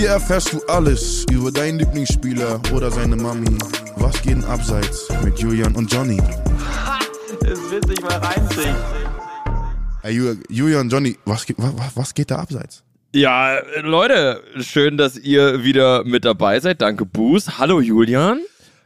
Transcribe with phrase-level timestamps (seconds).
[0.00, 3.58] Hier erfährst du alles über deinen Lieblingsspieler oder seine Mami.
[3.96, 6.16] Was geht denn abseits mit Julian und Johnny?
[7.42, 8.74] Es wird sich mal reinziehen.
[10.00, 12.82] Hey, Ju- Julian, Johnny, was, geht- wa- wa- was geht da abseits?
[13.14, 16.80] Ja, äh, Leute, schön, dass ihr wieder mit dabei seid.
[16.80, 17.58] Danke, Boos.
[17.58, 18.40] Hallo, Julian.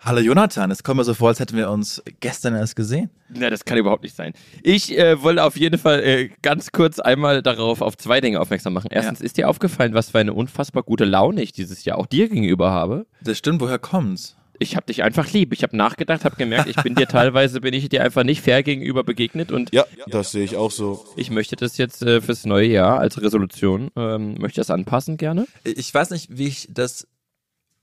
[0.06, 3.08] Hallo Jonathan, es kommt mir so vor, als hätten wir uns gestern erst gesehen.
[3.30, 4.34] Na, das kann überhaupt nicht sein.
[4.62, 8.74] Ich äh, wollte auf jeden Fall äh, ganz kurz einmal darauf auf zwei Dinge aufmerksam
[8.74, 8.88] machen.
[8.90, 12.28] Erstens, ist dir aufgefallen, was für eine unfassbar gute Laune ich dieses Jahr auch dir
[12.28, 13.06] gegenüber habe?
[13.22, 14.36] Das stimmt, woher kommt's?
[14.58, 15.54] Ich habe dich einfach lieb.
[15.54, 18.62] Ich habe nachgedacht, habe gemerkt, ich bin dir teilweise bin ich dir einfach nicht fair
[18.62, 21.02] gegenüber begegnet und Ja, das sehe ich auch so.
[21.16, 25.46] ich möchte das jetzt äh, fürs neue Jahr als Resolution ähm, möchte das anpassen gerne.
[25.64, 27.08] Ich weiß nicht, wie ich das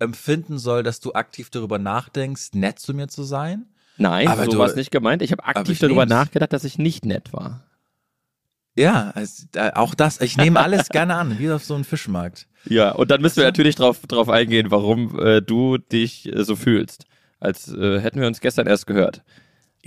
[0.01, 3.65] empfinden soll, dass du aktiv darüber nachdenkst, nett zu mir zu sein.
[3.97, 5.21] Nein, Aber so du- war es nicht gemeint.
[5.21, 6.09] Ich habe aktiv ich darüber nehm's.
[6.09, 7.63] nachgedacht, dass ich nicht nett war.
[8.75, 10.21] Ja, also, äh, auch das.
[10.21, 12.47] Ich nehme alles gerne an, wie auf so einem Fischmarkt.
[12.65, 16.55] Ja, und dann müssen wir natürlich drauf, drauf eingehen, warum äh, du dich äh, so
[16.55, 17.05] fühlst.
[17.39, 19.23] Als äh, hätten wir uns gestern erst gehört.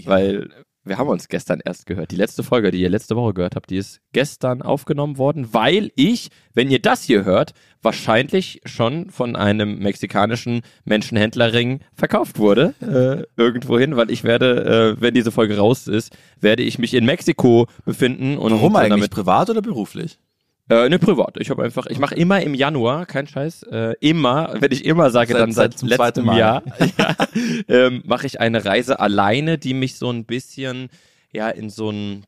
[0.05, 0.51] Weil
[0.85, 2.11] wir haben uns gestern erst gehört.
[2.11, 5.91] Die letzte Folge, die ihr letzte Woche gehört habt, die ist gestern aufgenommen worden, weil
[5.97, 12.75] ich, wenn ihr das hier hört, wahrscheinlich schon von einem mexikanischen Menschenhändlerring verkauft wurde.
[12.81, 17.05] Äh, irgendwohin, weil ich werde, äh, wenn diese Folge raus ist, werde ich mich in
[17.05, 18.37] Mexiko befinden.
[18.37, 18.91] Und Warum eigentlich?
[18.91, 20.19] damit Privat oder beruflich?
[20.71, 21.37] Äh, ne, privat.
[21.39, 25.11] Ich habe einfach, ich mache immer im Januar, kein Scheiß, äh, immer, wenn ich immer
[25.11, 26.39] sage, Seit- dann seit, seit letztem zweiten Mal.
[26.39, 26.63] Jahr,
[26.99, 27.17] ja,
[27.69, 30.89] ähm, mache ich eine Reise alleine, die mich so ein bisschen,
[31.33, 32.25] ja, in so ein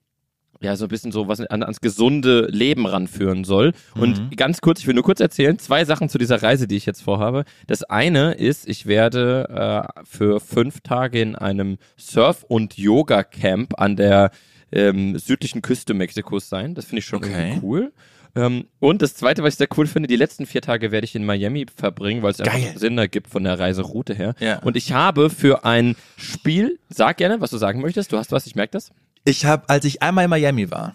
[0.62, 3.74] ja, so ein bisschen so was an, ans gesunde Leben ranführen soll.
[3.94, 4.30] Und Mhm.
[4.36, 7.02] ganz kurz, ich will nur kurz erzählen, zwei Sachen zu dieser Reise, die ich jetzt
[7.02, 7.44] vorhabe.
[7.66, 13.96] Das eine ist, ich werde äh, für fünf Tage in einem Surf- und Yoga-Camp an
[13.96, 14.30] der
[14.72, 16.74] ähm, südlichen Küste Mexikos sein.
[16.74, 17.60] Das finde ich schon Okay.
[17.62, 17.92] cool.
[18.36, 21.14] Ähm, und das zweite, was ich sehr cool finde, die letzten vier Tage werde ich
[21.14, 22.74] in Miami verbringen, weil es einfach Geil.
[22.76, 24.34] Sinn ergibt von der Reiseroute her.
[24.38, 24.58] Ja.
[24.58, 28.12] Und ich habe für ein Spiel, sag gerne, was du sagen möchtest.
[28.12, 28.92] Du hast was, ich merke das.
[29.24, 30.94] Ich habe, als ich einmal in Miami war,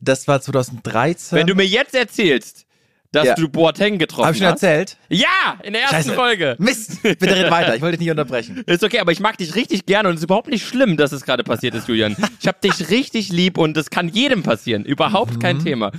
[0.00, 1.38] das war 2013.
[1.38, 2.66] Wenn du mir jetzt erzählst,
[3.12, 3.34] dass Ja.
[3.34, 4.62] du Boateng getroffen Hab ich schon hast.
[4.62, 4.96] erzählt?
[5.08, 6.12] Ja, in der ersten Scheiße.
[6.14, 6.56] Folge.
[6.58, 7.02] Mist!
[7.02, 8.62] Bitte red weiter, ich wollte dich nicht unterbrechen.
[8.66, 11.12] Ist okay, aber ich mag dich richtig gerne und es ist überhaupt nicht schlimm, dass
[11.12, 12.16] es gerade passiert ist, Julian.
[12.40, 14.84] Ich habe dich richtig lieb und das kann jedem passieren.
[14.84, 15.38] Überhaupt Mhm.
[15.38, 15.90] kein Thema.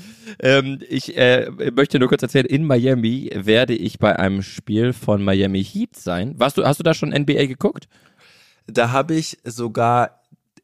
[0.41, 5.23] Ähm, ich äh, möchte nur kurz erzählen, in Miami werde ich bei einem Spiel von
[5.23, 6.35] Miami Heat sein.
[6.37, 7.87] Warst du, hast du da schon NBA geguckt?
[8.67, 10.18] Da habe ich sogar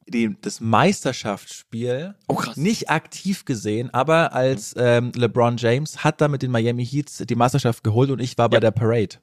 [0.07, 6.41] die, das Meisterschaftsspiel Oh, nicht aktiv gesehen, aber als ähm, LeBron James hat da mit
[6.41, 8.61] den Miami Heats die Meisterschaft geholt und ich war bei Ja.
[8.61, 9.15] der Parade.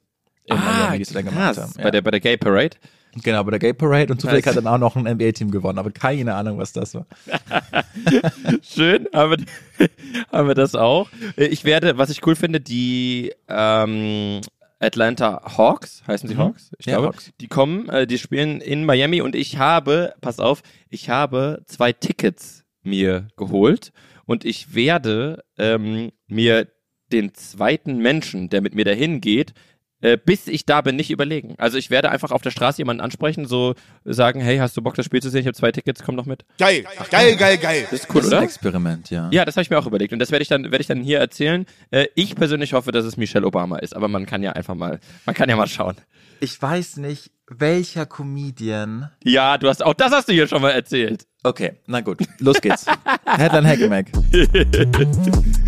[0.45, 1.71] In Miami, die sie da gemacht haben.
[1.77, 2.75] Ah, Bei, der, bei der Gay Parade.
[3.23, 5.91] Genau, bei der Gay Parade und zufällig hat dann auch noch ein NBA-Team gewonnen, aber
[5.91, 7.05] keine Ahnung, was das war.
[8.61, 9.37] Schön, haben
[9.77, 9.87] wir,
[10.31, 11.09] haben wir das auch.
[11.37, 14.41] Ich werde, was ich cool finde, die ähm,
[14.83, 16.71] Atlanta Hawks, heißen sie Hawks?
[16.77, 16.91] Ich Mhm.
[16.91, 17.13] Ja, glaube.
[17.15, 17.31] Hawks.
[17.39, 21.93] Die kommen, äh, die spielen in Miami und ich habe, pass auf, ich habe zwei
[21.93, 23.91] Tickets mir geholt
[24.25, 26.67] und ich werde ähm, mir
[27.11, 29.53] den zweiten Menschen, der mit mir dahin geht,
[30.03, 31.55] äh, bis ich da bin, nicht überlegen.
[31.57, 34.95] Also ich werde einfach auf der Straße jemanden ansprechen, so sagen, hey, hast du Bock,
[34.95, 35.41] das Spiel zu sehen?
[35.41, 36.45] Ich habe zwei Tickets, komm doch mit.
[36.59, 37.87] Geil, geil, geil, geil.
[37.89, 38.37] Das ist cool, das ist oder?
[38.39, 39.29] ein Experiment, ja.
[39.31, 41.01] Ja, das habe ich mir auch überlegt und das werde ich dann werde ich dann
[41.01, 41.65] hier erzählen.
[41.89, 44.99] Äh, ich persönlich hoffe, dass es Michelle Obama ist, aber man kann ja einfach mal,
[45.25, 45.95] man kann ja mal schauen.
[46.41, 49.09] Ich weiß nicht, welcher Comedian.
[49.23, 51.25] Ja, du hast auch das hast du hier schon mal erzählt.
[51.43, 52.85] Okay, na gut, los geht's.
[53.25, 54.07] Headline Hackmack.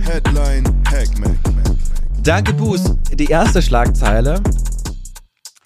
[0.04, 1.55] Headline, Hack, Mac, Mac, Mac.
[2.26, 2.82] Danke, Boos.
[3.14, 4.42] Die erste Schlagzeile,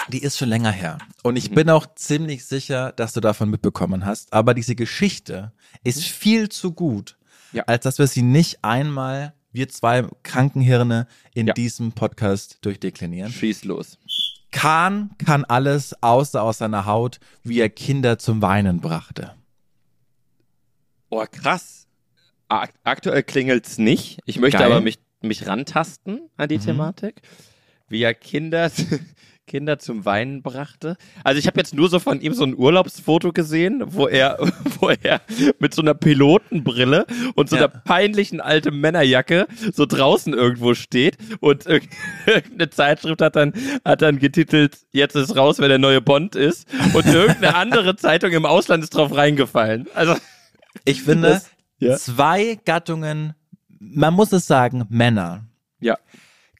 [0.09, 0.97] die ist schon länger her.
[1.23, 4.33] Und ich bin auch ziemlich sicher, dass du davon mitbekommen hast.
[4.33, 5.53] Aber diese Geschichte
[5.83, 7.17] ist viel zu gut,
[7.53, 7.63] Ja.
[7.63, 11.53] als dass wir sie nicht einmal, wir zwei Krankenhirne, in Ja.
[11.53, 13.31] diesem Podcast durchdeklinieren.
[13.31, 13.97] Schieß los.
[14.51, 19.35] Kahn kann alles außer aus seiner Haut, wie er Kinder zum Weinen brachte.
[21.09, 21.87] Oh, krass.
[22.49, 24.19] Ak aktuell klingelt's nicht.
[24.25, 24.71] Ich möchte Geil.
[24.71, 27.21] aber mich mich rantasten an die Thematik.
[27.87, 28.71] Wie er Kinder
[29.47, 30.95] Kinder zum Weinen brachte.
[31.23, 34.37] Also ich habe jetzt nur so von ihm so ein Urlaubsfoto gesehen, wo er,
[34.79, 35.21] wo er
[35.57, 37.63] mit so einer Pilotenbrille und so Ja.
[37.63, 41.89] einer peinlichen alten Männerjacke so draußen irgendwo steht und irg-
[42.27, 46.67] irgendeine Zeitschrift hat dann, hat dann getitelt, jetzt ist raus, wer der neue Bond ist
[46.93, 49.87] und irgendeine andere Zeitung im Ausland ist drauf reingefallen.
[49.95, 50.15] Also,
[50.85, 51.49] Ich finde, Das-
[51.79, 51.95] ja.
[51.97, 53.33] zwei Gattungen,
[53.79, 55.45] man muss es sagen, Männer,
[55.79, 55.97] ja.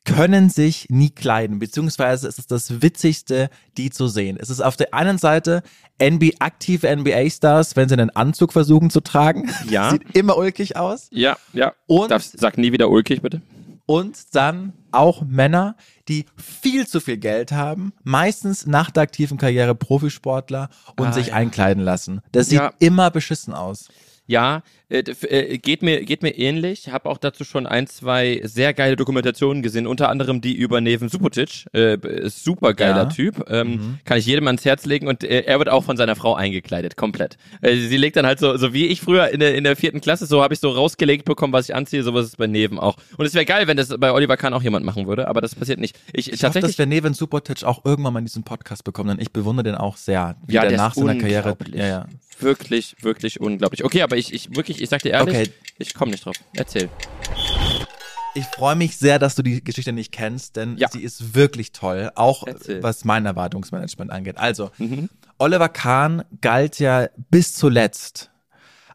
[0.06, 4.38] können sich nie kleiden, beziehungsweise es ist das Witzigste, die zu sehen.
[4.40, 5.62] Es ist auf der einen Seite
[6.02, 9.50] NBA, aktive NBA-Stars, wenn sie einen Anzug versuchen zu tragen.
[9.70, 9.90] Ja.
[9.92, 11.08] Sieht immer ulkig aus.
[11.12, 11.74] Ja, ja.
[11.88, 13.42] Und- Darf, sag nie wieder ulkig, bitte.
[13.86, 15.76] Und dann auch Männer,
[16.08, 21.28] die viel zu viel Geld haben, meistens nach der aktiven Karriere Profisportler und Ah, sich
[21.28, 21.34] ja.
[21.34, 22.22] einkleiden lassen.
[22.32, 22.72] Das sieht Ja.
[22.80, 23.90] immer beschissen aus.
[24.28, 26.90] Ja, geht mir geht mir ähnlich.
[26.90, 31.10] Habe auch dazu schon ein, zwei sehr geile Dokumentationen gesehen, unter anderem die über Neven
[31.10, 31.68] Subotic.
[31.74, 31.98] Äh,
[32.30, 33.06] super geiler Ja.
[33.06, 33.10] Mhm.
[33.10, 36.16] Typ, ähm, kann ich jedem ans Herz legen und äh, er wird auch von seiner
[36.16, 37.38] Frau eingekleidet, komplett.
[37.62, 40.02] Äh, sie legt dann halt so, so wie ich früher in der in der vierten
[40.02, 42.98] Klasse, so habe ich so rausgelegt bekommen, was ich anziehe, sowas ist bei Neven auch.
[43.18, 45.54] Und es wäre geil, wenn das bei Oliver Kahn auch jemand machen würde, aber das
[45.54, 46.00] passiert nicht.
[46.14, 46.72] Ich, Ich hoffe, tatsächlich.
[46.72, 49.76] dass wir Neven Subotic auch irgendwann mal in diesen Podcast bekommen, denn ich bewundere den
[49.76, 50.36] auch sehr.
[50.48, 51.58] Wie Ja, der der nach seiner Karriere.
[51.74, 52.06] Ja, ja.
[52.40, 53.84] Wirklich, wirklich unglaublich.
[53.84, 55.54] Okay, aber ich, ich wirklich, ich sag dir ehrlich, Okay.
[55.78, 56.36] ich komme nicht drauf.
[56.54, 56.90] Erzähl.
[58.36, 60.88] Ich freue mich sehr, dass du die Geschichte nicht kennst, denn Ja.
[60.90, 62.82] sie ist wirklich toll, auch Erzähl.
[62.84, 64.38] was mein Erwartungsmanagement angeht.
[64.38, 65.10] Also, Mhm.
[65.40, 68.30] Oliver Kahn galt ja bis zuletzt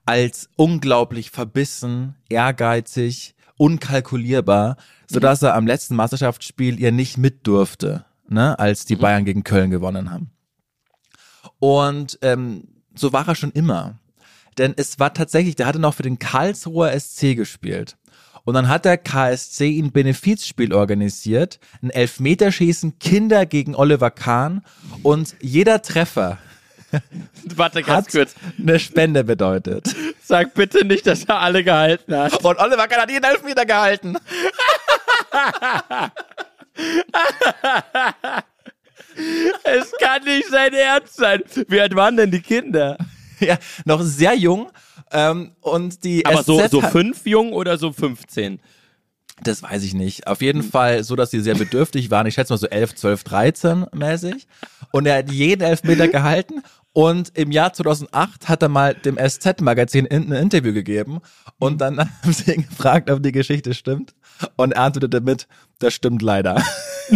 [0.06, 4.76] als unglaublich verbissen, ehrgeizig, unkalkulierbar,
[5.10, 9.70] sodass er am letzten Meisterschaftsspiel ja nicht mit durfte, ne, als die Bayern gegen Köln
[9.70, 10.30] gewonnen haben.
[11.58, 13.98] Und ähm, so war er schon immer.
[14.58, 17.96] Denn es war tatsächlich, der hatte noch für den Karlsruher SC gespielt.
[18.44, 24.62] Und dann hat der KSC ein Benefizspiel organisiert, ein Elfmeterschießen Kinder gegen Oliver Kahn
[25.02, 26.38] und jeder Treffer
[27.56, 28.34] Warte ganz hat kurz.
[28.58, 29.94] eine Spende bedeutet.
[30.22, 32.44] Sag bitte nicht, dass er alle gehalten hat.
[32.44, 34.16] Und Oliver Kahn hat jeden Elfmeter gehalten.
[39.62, 41.40] Es kann nicht sein Ernst sein.
[41.68, 42.98] Wie alt waren denn die Kinder?
[43.40, 44.70] Ja, noch sehr jung.
[45.12, 48.60] Ähm, und die Aber so, SZ so hat- fünf jung oder so 15?
[49.42, 50.28] Das weiß ich nicht.
[50.28, 52.26] Auf jeden Fall so, dass sie sehr bedürftig waren.
[52.26, 54.46] Ich schätze mal so 11, 12, 13 mäßig.
[54.92, 56.62] Und er hat jeden Elfmeter gehalten.
[56.92, 61.18] Und im Jahr 2008 hat er mal dem SZ-Magazin ein Interview gegeben.
[61.58, 64.14] Und dann haben sie ihn gefragt, ob die Geschichte stimmt.
[64.56, 65.46] Und er antwortete mit,
[65.78, 66.62] das stimmt leider.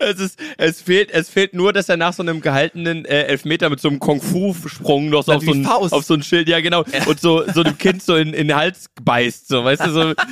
[0.00, 3.68] Es, ist, es, fehlt, es fehlt nur, dass er nach so einem gehaltenen äh, Elfmeter
[3.68, 5.92] mit so einem Kung-Fu-Sprung noch so auf so, ein, Faust.
[5.92, 8.56] auf so ein Schild, ja genau, und so, so dem Kind so in, in den
[8.56, 10.14] Hals beißt, so, weißt du, so.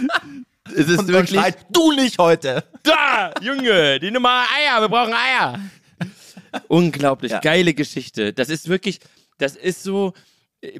[0.76, 1.38] Es ist Und wirklich.
[1.40, 2.64] schreit, du nicht heute.
[2.82, 5.61] Da, Junge, die Nummer Eier, wir brauchen Eier.
[6.69, 7.38] Unglaublich, Ja.
[7.40, 8.32] geile Geschichte.
[8.32, 8.99] Das ist wirklich,
[9.38, 10.12] das ist so,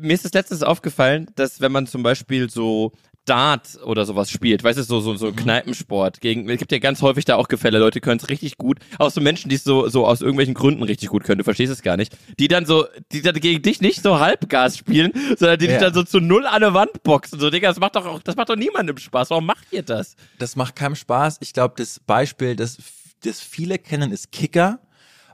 [0.01, 2.93] mir ist das letztens aufgefallen, dass wenn man zum Beispiel so
[3.27, 7.03] Dart oder sowas spielt, weißt du, so, so, so Kneipensport gegen, es gibt ja ganz
[7.03, 9.89] häufig da auch Gefälle, Leute können es richtig gut, auch so Menschen, die es so,
[9.89, 12.87] so aus irgendwelchen Gründen richtig gut können, du verstehst es gar nicht, die dann so,
[13.13, 15.81] die dann gegen dich nicht so Halbgas spielen, sondern die dich Ja.
[15.81, 18.37] dann so zu null an der Wand boxen, so, Digga, das macht doch auch, das
[18.37, 20.17] macht doch niemandem Spaß, warum macht ihr das?
[20.39, 21.39] Das macht keinen Spaß.
[21.41, 22.79] Ich glaube, das Beispiel, das,
[23.25, 24.79] das viele kennen, ist Kicker.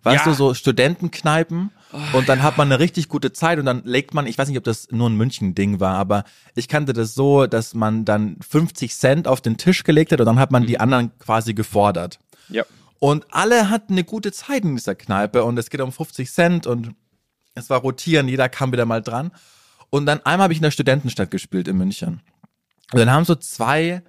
[0.03, 0.33] Weißt Ja.
[0.33, 1.71] du, so Studentenkneipen.
[2.15, 4.57] und dann hat man eine richtig gute Zeit und dann legt man, ich weiß nicht,
[4.57, 8.97] ob das nur ein München-Ding war, aber ich kannte das so, dass man dann 50
[8.97, 12.19] Cent auf den Tisch gelegt hat und dann hat man die anderen quasi gefordert.
[12.49, 12.65] Ja.
[12.99, 16.67] Und alle hatten eine gute Zeit in dieser Kneipe und es geht um 50 Cent
[16.67, 16.95] und
[17.55, 19.31] es war rotieren, jeder kam wieder mal dran.
[19.91, 22.23] Und dann einmal habe ich in der Studentenstadt gespielt in München.
[22.93, 24.03] Und dann haben so zwei,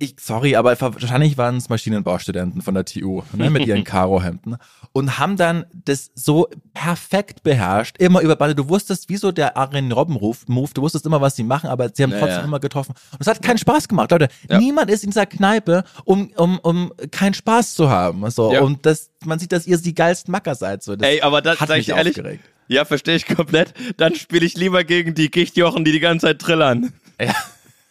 [0.00, 4.56] ich, sorry, aber wahrscheinlich waren es Maschinenbaustudenten von der TU, ne, mit ihren Karohemden
[4.92, 8.54] und haben dann das so perfekt beherrscht, immer über Ball.
[8.54, 11.90] Du wusstest, wieso der Arjen Robben ruft, Move, du wusstest immer, was sie machen, aber
[11.92, 12.44] sie haben Ja, trotzdem ja.
[12.44, 12.94] immer getroffen.
[13.12, 14.28] Und es hat keinen Spaß gemacht, Leute.
[14.48, 14.58] Ja.
[14.58, 18.28] Niemand ist in dieser Kneipe, um, um, um keinen Spaß zu haben.
[18.30, 18.58] So.
[18.58, 20.82] Und das, man sieht, dass ihr die geilsten Macker seid.
[20.82, 20.96] So.
[20.96, 22.44] Das Ey, aber das hat mich ich ehrlich, aufgeregt.
[22.68, 23.74] Ja, verstehe ich komplett.
[23.98, 26.94] Dann spiele ich lieber gegen die Gichtjochen, die die ganze Zeit trillern.
[27.20, 27.34] Ja.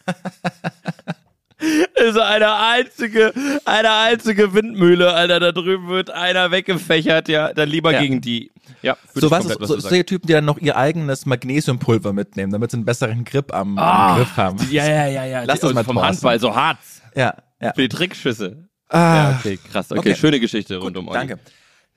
[1.60, 3.32] ist eine einzige,
[3.64, 5.40] eine einzige Windmühle, Alter.
[5.40, 7.52] Da drüben wird einer weggefächert, ja.
[7.52, 8.00] Dann lieber Ja.
[8.00, 8.50] gegen die.
[8.82, 11.26] Ja, So ich was, komplett, so, was so solche Typen, die dann noch ihr eigenes
[11.26, 14.58] Magnesiumpulver mitnehmen, damit sie einen besseren Grip am, Ah, am Griff haben.
[14.70, 15.42] Ja, ja, ja, ja.
[15.44, 16.08] Lass Die- das mal vom Thorsten.
[16.14, 16.78] Handball, so hart.
[17.14, 17.72] Ja, ja.
[17.74, 18.68] Für die Trickschüsse.
[18.88, 18.98] Ah,
[19.32, 19.90] Ja, okay, krass.
[19.90, 20.14] Okay, Okay.
[20.16, 21.18] schöne Geschichte Gut, rund um Olli.
[21.18, 21.38] danke.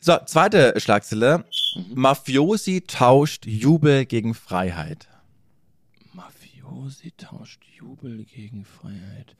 [0.01, 1.45] So, zweite Schlagzeile.
[1.93, 5.07] Mafiosi tauscht Jubel gegen Freiheit.
[6.13, 9.35] Mafiosi tauscht Jubel gegen Freiheit.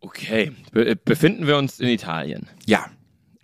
[0.00, 2.48] Okay, Be befinden wir uns in Italien?
[2.66, 2.90] Ja.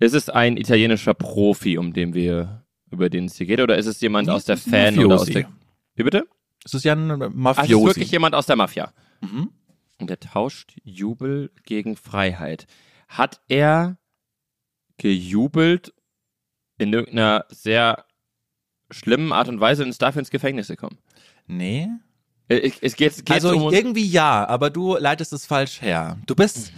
[0.01, 3.87] Ist es ein italienischer Profi, um den wir, über den es hier geht, oder ist
[3.87, 5.33] es jemand aus der Fan oder aus Mafiosi.
[5.33, 5.53] der.
[5.95, 6.27] Wie bitte?
[6.65, 7.87] Es ist ja ein Ach, es ist Mafiosi.
[7.87, 8.93] wirklich jemand aus der Mafia.
[9.21, 9.51] Mhm.
[9.99, 12.67] Und er tauscht Jubel gegen Freiheit.
[13.09, 13.99] Hat er
[14.99, 15.95] gejubelt
[16.79, 18.05] in irgendeiner sehr
[18.91, 20.99] schlimmen Art und Weise und ist dafür ins Gefängnis gekommen?
[21.47, 21.89] Nee.
[22.49, 26.17] Äh, Es geht, geht's also um irgendwie ja, aber du leitest es falsch her.
[26.27, 26.73] Du bist,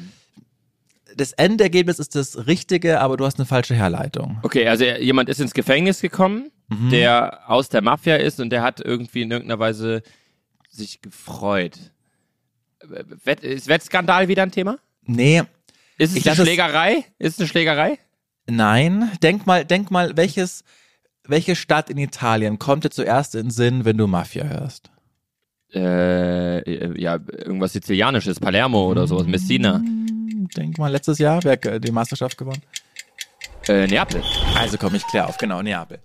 [1.16, 4.38] das Endergebnis ist das Richtige, aber du hast eine falsche Herleitung.
[4.42, 6.90] Okay, also jemand ist ins Gefängnis gekommen, Mhm.
[6.90, 10.02] der aus der Mafia ist und der hat irgendwie in irgendeiner Weise
[10.70, 11.78] sich gefreut.
[13.24, 14.78] Wett- Ist Wettskandal wieder ein Thema?
[15.02, 15.42] Nee,
[15.96, 17.04] Ist es Ich eine es- Schlägerei?
[17.18, 17.98] Ist es eine Schlägerei?
[18.46, 19.10] nein.
[19.22, 20.62] Denk mal, denk mal, welches,
[21.24, 24.90] welche Stadt in Italien kommt dir zuerst in den Sinn, wenn du Mafia hörst?
[25.74, 29.82] Äh, äh, ja, irgendwas Sizilianisches, Palermo oder sowas, Messina,
[30.56, 32.62] Denk mal, letztes Jahr, wer hat die Meisterschaft gewonnen?
[33.68, 34.22] äh, Neapel.
[34.56, 35.98] Also komm ich klar auf, genau, Neapel.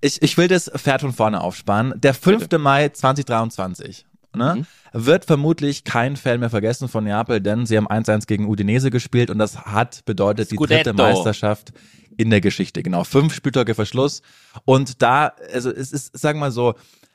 [0.00, 1.94] Ich, ich will das Pferd von vorne aufsparen.
[1.96, 2.48] Der 5.
[2.58, 8.26] Mai 2023 ne, wird vermutlich kein Fan mehr vergessen von Neapel, denn sie haben 1-1
[8.26, 11.02] gegen Udinese gespielt und das hat bedeutet die dritte Scudetto.
[11.02, 11.72] Meisterschaft
[12.16, 12.82] in der Geschichte.
[12.82, 14.22] Genau, fünf Spieltage Verschluss.
[14.64, 16.74] Und da, also es ist, sagen wir mal so,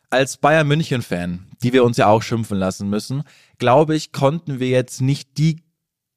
[0.09, 3.23] als Bayern München-Fan, die wir uns ja auch schimpfen lassen müssen,
[3.57, 5.63] glaube ich, konnten wir jetzt nicht die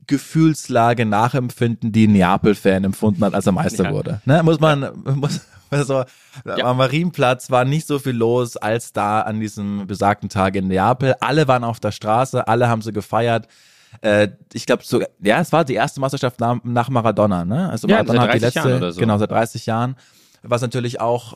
[0.06, 3.92] Gefühlslage nachempfinden, die ein Neapel-Fan empfunden hat, als er Meister Ja.
[3.92, 4.20] wurde.
[4.24, 4.42] Ne?
[4.42, 6.04] Muss man, muss, also,
[6.44, 6.56] Ja.
[6.64, 11.14] am Marienplatz war nicht so viel los als da an diesem besagten Tag in Neapel.
[11.20, 13.46] Alle waren auf der Straße, alle haben sie gefeiert.
[14.00, 17.70] Äh, ich glaube, so, ja, es war die erste Meisterschaft nach, nach Maradona, ne?
[17.70, 19.00] Also Ja, Maradona seit hat die 30 letzte, Jahren oder so.
[19.00, 19.96] genau, seit 30 Jahren.
[20.42, 21.34] Was natürlich auch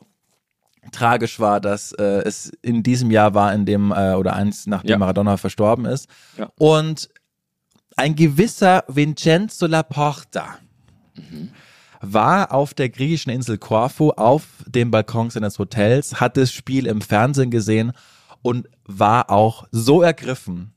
[0.92, 4.90] tragisch war, dass äh, es in diesem Jahr war, in dem, äh, oder eins, nachdem
[4.90, 4.98] Ja.
[4.98, 6.08] Maradona verstorben ist.
[6.36, 6.50] Ja.
[6.58, 7.08] Und
[7.96, 10.58] ein gewisser Vincenzo Laporta
[12.02, 17.00] war auf der griechischen Insel Korfu auf dem Balkon seines Hotels, hat das Spiel im
[17.00, 17.92] Fernsehen gesehen
[18.42, 20.72] und war auch so ergriffen,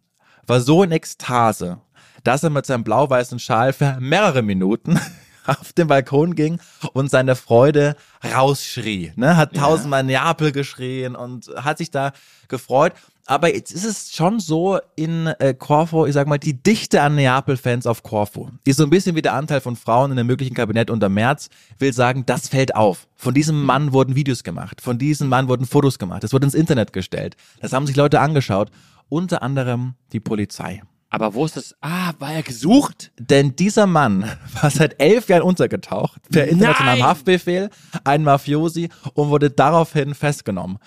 [0.47, 1.79] war so in Ekstase,
[2.23, 4.97] dass er mit seinem blau-weißen Schal für mehrere Minuten
[5.49, 6.59] auf den Balkon ging
[6.93, 9.13] und seine Freude rausschrie.
[9.15, 9.37] Ne?
[9.37, 12.11] Hat tausendmal Neapel geschrien und hat sich da
[12.47, 12.93] gefreut.
[13.29, 17.13] Aber jetzt ist es schon so in äh, Korfu, ich sag mal, die Dichte an
[17.13, 20.55] Neapel-Fans auf Korfu ist so ein bisschen wie der Anteil von Frauen in dem möglichen
[20.55, 23.07] Kabinett unter Merz, will sagen, das fällt auf.
[23.15, 26.55] Von diesem Mann wurden Videos gemacht, von diesem Mann wurden Fotos gemacht, das wurde ins
[26.55, 27.35] Internet gestellt.
[27.61, 28.71] Das haben sich Leute angeschaut,
[29.09, 30.81] unter anderem die Polizei.
[31.09, 31.75] Aber wo ist das?
[31.81, 33.11] Ah, war er gesucht?
[33.17, 34.29] Denn dieser Mann
[34.61, 37.09] war seit elf Jahren untergetaucht, per internationalem Nein!
[37.09, 37.69] Haftbefehl,
[38.03, 40.77] ein Mafiosi und wurde daraufhin festgenommen.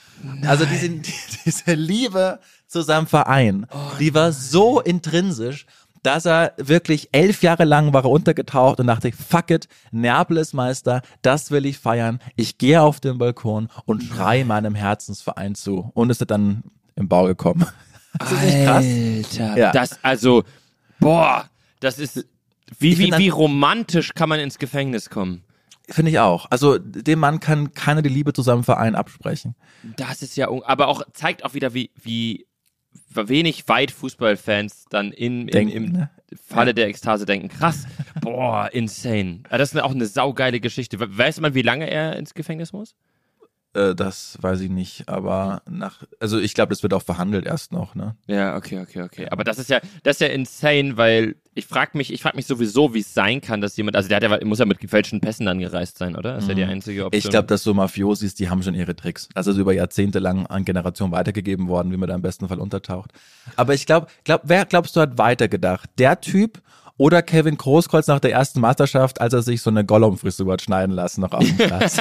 [0.46, 0.88] Also diese,
[1.44, 2.38] diese Liebe
[2.68, 3.66] zu seinem Verein,
[3.98, 5.66] die war so intrinsisch,
[6.02, 10.52] dass er wirklich elf Jahre lang war er untergetaucht und dachte, fuck it, Neapel ist
[10.52, 12.18] Meister, das will ich feiern.
[12.36, 15.90] Ich gehe auf den Balkon und schreie meinem Herzensverein zu.
[15.94, 16.64] Und ist er dann
[16.96, 17.66] im Bau gekommen.
[18.18, 18.84] Das ist nicht krass.
[18.84, 19.72] Alter, Ja.
[19.72, 20.44] das, also,
[21.00, 21.48] boah,
[21.80, 22.26] das ist,
[22.78, 25.44] wie, wie, wie romantisch kann man ins Gefängnis kommen?
[25.88, 26.46] Finde ich auch.
[26.50, 29.54] Also dem Mann kann keiner die Liebe zu seinem Verein absprechen.
[29.96, 32.46] Das ist ja, aber auch, zeigt auch wieder, wie, wie
[33.14, 36.10] wenig weit Fußballfans dann in, im, Denken, im ne?
[36.46, 37.48] Falle der Ekstase denken.
[37.48, 37.84] Krass,
[38.20, 39.40] boah, insane.
[39.50, 40.98] Ah, Das ist auch eine saugeile Geschichte.
[41.00, 42.94] We- Weiß man, wie lange er ins Gefängnis muss?
[43.74, 47.72] Äh, das weiß ich nicht, aber nach, also ich glaube, das wird auch verhandelt erst
[47.72, 48.16] noch, ne?
[48.26, 49.28] Ja, okay, okay, okay.
[49.30, 52.46] Aber das ist ja, das ist ja insane, weil ich frage mich, ich frage mich
[52.46, 55.20] sowieso, wie es sein kann, dass jemand, also der hat ja, muss ja mit gefälschten
[55.20, 56.34] Pässen angereist sein, oder?
[56.34, 57.18] Das ist ja die einzige Option.
[57.18, 59.28] Ich glaube, dass so Mafiosis, die haben schon ihre Tricks.
[59.34, 62.58] Also so über Jahrzehnte lang an Generationen weitergegeben worden, wie man da im besten Fall
[62.58, 63.10] untertaucht.
[63.56, 65.90] Aber ich glaube, glaub, wer glaubst du hat weitergedacht?
[65.98, 66.62] Der Typ
[66.96, 70.94] oder Kevin Großkreuz nach der ersten Meisterschaft, als er sich so eine Gollum-Frisur hat schneiden
[70.94, 71.96] lassen noch auf dem Platz?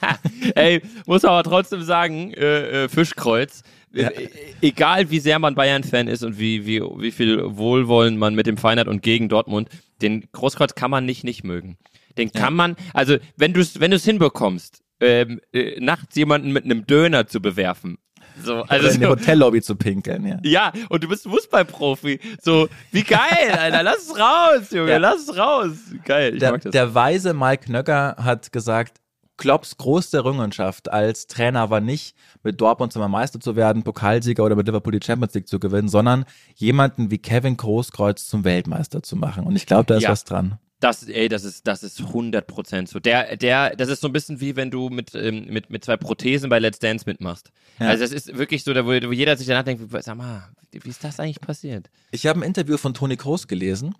[0.54, 4.08] Ey, muss aber trotzdem sagen, äh, äh, Fischkreuz, Ja.
[4.08, 4.28] äh,
[4.60, 8.56] egal wie sehr man Bayern-Fan ist und wie, wie, wie viel Wohlwollen man mit dem
[8.62, 9.68] hat und gegen Dortmund,
[10.00, 11.76] den Großkreuz kann man nicht nicht mögen.
[12.18, 16.64] Den kann man, also wenn du es wenn du's hinbekommst, ähm, äh, nachts jemanden mit
[16.64, 17.98] einem Döner zu bewerfen,
[18.42, 20.38] so, Also in die so, Hotellobby zu pinkeln, ja.
[20.42, 22.20] ja, und du bist Fußballprofi.
[22.40, 23.18] So, wie geil,
[23.58, 23.82] Alter.
[23.82, 24.90] Lass es raus, Junge.
[24.90, 24.98] Ja.
[24.98, 25.70] Lass es raus.
[26.04, 26.72] Geil, ich Der, mag das.
[26.72, 28.98] der weise Mike Knöcker hat gesagt,
[29.38, 34.54] Klopps größte Errungenschaft als Trainer war nicht, mit Dortmund zum Meister zu werden, Pokalsieger oder
[34.54, 39.16] mit Liverpool die Champions League zu gewinnen, sondern jemanden wie Kevin Großkreuz zum Weltmeister zu
[39.16, 39.44] machen.
[39.44, 40.10] Und ich glaube, da ist Ja.
[40.10, 40.58] was dran.
[40.82, 42.98] Das, ey, das ist, das ist 100% so.
[42.98, 45.96] Der, der, das ist so ein bisschen wie wenn du mit, ähm, mit, mit zwei
[45.96, 47.52] Prothesen bei Let's Dance mitmachst.
[47.78, 47.86] Ja.
[47.86, 50.88] Also, das ist wirklich so, da, wo, wo jeder sich danach denkt, sag mal, wie
[50.88, 51.88] ist das eigentlich passiert?
[52.10, 53.94] Ich habe ein Interview von Toni Kroos gelesen,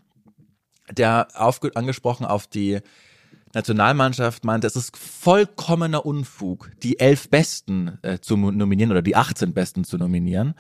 [0.91, 2.81] der aufge angesprochen auf die
[3.55, 9.55] Nationalmannschaft meinte, es ist vollkommener Unfug, die elf Besten äh, zu nominieren oder die 18
[9.55, 10.55] Besten zu nominieren.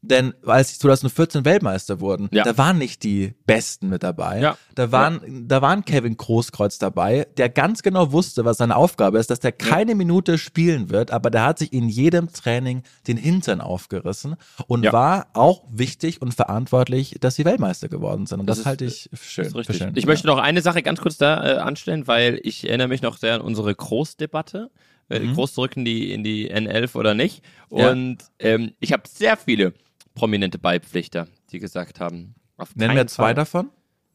[0.00, 2.44] Denn als sie 2014 Weltmeister wurden, Ja.
[2.44, 4.40] da waren nicht die Besten mit dabei.
[4.40, 4.56] Ja.
[4.76, 9.28] Da waren, da waren Kevin Großkreuz dabei, der ganz genau wusste, was seine Aufgabe ist,
[9.30, 13.60] dass der keine Minute spielen wird, aber der hat sich in jedem Training den Hintern
[13.60, 14.36] aufgerissen
[14.68, 14.92] und Ja.
[14.92, 18.38] war auch wichtig und verantwortlich, dass sie Weltmeister geworden sind.
[18.40, 19.50] Und das, Das ist- halte ich schön.
[19.70, 19.92] Schön.
[19.96, 23.16] Ich möchte noch eine Sache ganz kurz da äh, anstellen, weil ich erinnere mich noch
[23.18, 24.70] sehr an unsere Großdebatte.
[25.10, 27.42] Äh, Groß zurück in die, in die N11 oder nicht.
[27.70, 27.90] Ja.
[27.90, 29.72] Und ähm, ich habe sehr viele
[30.18, 32.34] prominente Beipflichter, die gesagt haben.
[32.56, 33.34] Auf Nennen wir zwei Fall.
[33.34, 33.70] davon?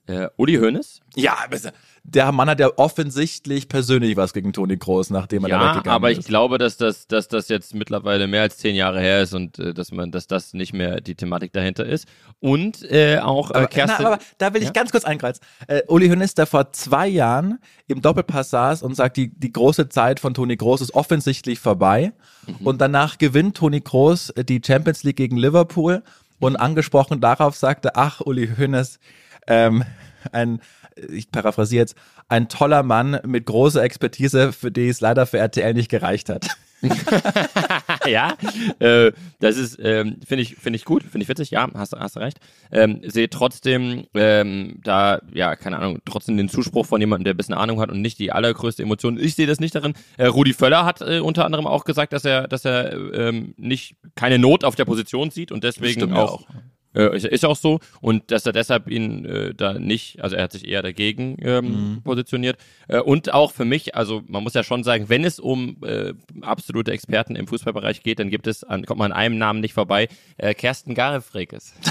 [0.05, 0.99] Äh, Uli Hoeneß.
[1.15, 1.71] Ja, besser.
[2.03, 5.95] der Mann hat ja offensichtlich persönlich was gegen Toni Groß, nachdem er da Ja, weggegangen
[5.95, 6.27] aber ich ist.
[6.27, 9.73] glaube, dass das, dass das jetzt mittlerweile mehr als zehn Jahre her ist und äh,
[9.73, 12.05] dass man, dass das nicht mehr die Thematik dahinter ist.
[12.41, 14.03] Und äh, auch äh, Aber, Kerstin.
[14.03, 14.73] na, aber da will ich Ja?
[14.73, 15.39] ganz kurz eingreifen.
[15.67, 19.87] Äh, Uli Hoeneß, der vor zwei Jahren im Doppelpass saß und sagt, die, die große
[19.87, 22.11] Zeit von Toni Groß ist offensichtlich vorbei.
[22.45, 22.67] Mhm.
[22.67, 26.03] Und danach gewinnt Toni Groß äh, die Champions League gegen Liverpool
[26.39, 28.99] und angesprochen darauf sagte, ach, Uli Hoeneß,
[29.47, 29.83] ähm,
[30.31, 30.61] ein,
[31.09, 31.95] ich paraphrasiere jetzt,
[32.29, 36.47] ein toller Mann mit großer Expertise, für die es leider für RTL nicht gereicht hat.
[38.07, 38.35] ja,
[38.79, 42.17] äh, das ist, ähm, finde ich, finde ich gut, finde ich witzig, ja, hast, hast
[42.17, 42.39] recht.
[42.71, 47.37] Ähm, sehe trotzdem, ähm, da, ja, keine Ahnung, trotzdem den Zuspruch von jemandem, der ein
[47.37, 49.17] bisschen Ahnung hat und nicht die allergrößte Emotion.
[49.17, 49.93] Ich sehe das nicht darin.
[50.17, 53.95] Äh, Rudi Völler hat äh, unter anderem auch gesagt, dass er, dass er ähm, nicht
[54.15, 56.41] keine Not auf der Position sieht und deswegen auch.
[56.41, 56.47] auch.
[56.95, 60.43] Äh, ist, ist auch so und dass er deshalb ihn äh, da nicht, also er
[60.43, 62.57] hat sich eher dagegen ähm, positioniert
[62.87, 66.13] äh, und auch für mich, also man muss ja schon sagen, wenn es um äh,
[66.41, 69.73] absolute Experten im Fußballbereich geht, dann gibt es, an, kommt man an einem Namen nicht
[69.73, 70.07] vorbei,
[70.37, 71.73] äh, Kersten Garefrekes.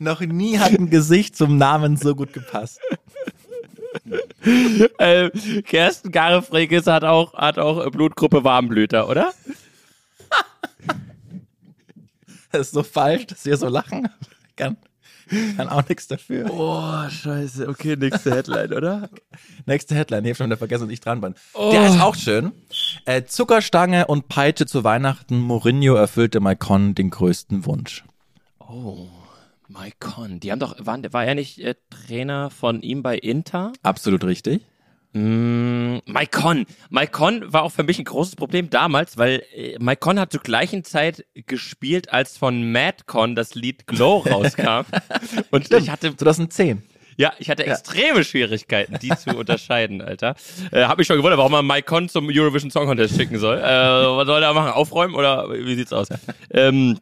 [0.00, 2.80] Noch nie hat ein Gesicht zum Namen so gut gepasst.
[4.98, 5.30] äh,
[5.62, 9.32] Kersten Garefrekes hat auch, hat auch äh, Blutgruppe Warmblüter, oder?
[12.52, 14.08] Das ist so falsch, dass wir so lachen.
[14.56, 14.76] Kann,
[15.56, 16.48] kann auch nichts dafür.
[16.48, 19.10] Oh, scheiße, okay, nächste Headline, oder?
[19.66, 21.34] Nächste Headline, ich hab schon wieder vergessen, dass ich dran bin.
[21.72, 22.52] Der ist auch schön.
[23.06, 25.40] Äh, Zuckerstange und Peitsche zu Weihnachten.
[25.40, 28.04] Mourinho erfüllte Maicon den größten Wunsch.
[28.60, 29.08] Oh,
[29.68, 33.72] Maicon, die haben doch, waren, war er nicht äh, Trainer von ihm bei Inter?
[33.82, 34.62] Absolut richtig.
[35.14, 36.66] Mm, Maicon.
[36.90, 40.82] Maicon war auch für mich ein großes Problem damals, weil äh, Maicon hat zur gleichen
[40.82, 44.84] Zeit gespielt, als von Madcon das Lied Glow rauskam.
[45.52, 46.82] Und ich hatte, 2010.
[47.16, 50.34] ja, ich hatte extreme Schwierigkeiten, die zu unterscheiden, Alter.
[50.72, 53.58] Äh, hab mich schon gewundert, warum man Maicon zum Eurovision Song Contest schicken soll.
[53.58, 54.72] Äh, was soll er machen?
[54.72, 56.08] Aufräumen oder wie sieht's aus?
[56.50, 56.98] ähm,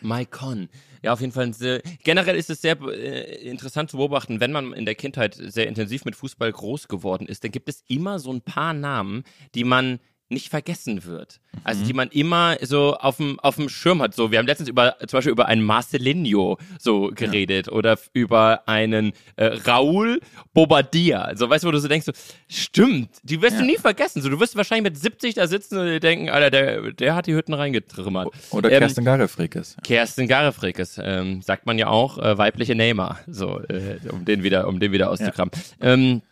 [0.00, 0.68] Maicon.
[1.02, 1.52] Ja, auf jeden Fall.
[1.52, 5.66] Sehr, generell ist es sehr äh, interessant zu beobachten, wenn man in der Kindheit sehr
[5.66, 9.64] intensiv mit Fußball groß geworden ist, dann gibt es immer so ein paar Namen, die
[9.64, 9.98] man
[10.32, 11.40] nicht vergessen wird.
[11.64, 14.14] Also die man immer so auf dem auf dem Schirm hat.
[14.14, 18.66] So, wir haben letztens über zum Beispiel über einen Marcelinho so geredet oder f- über
[18.66, 20.20] einen äh, Raúl
[20.54, 21.32] Bobadilla.
[21.36, 22.12] So, weißt du, wo du so denkst, so,
[22.48, 24.22] stimmt, die wirst du nie vergessen.
[24.22, 27.26] So, du wirst wahrscheinlich mit 70 da sitzen und dir denken, Alter, der der hat
[27.26, 28.28] die Hütten reingetrimmert.
[28.50, 29.76] Oder Ähm, Kerstin Garefrikes.
[29.84, 34.68] Kerstin Garefrekes, ähm, sagt man ja auch, äh, weibliche Neymar, so, äh, um den wieder,
[34.68, 35.50] um den wieder auszukramen.
[35.80, 36.22] Ähm,